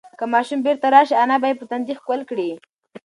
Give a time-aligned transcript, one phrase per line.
[0.19, 2.49] که ماشوم بیرته راشي، انا به یې په تندي ښکل کړي.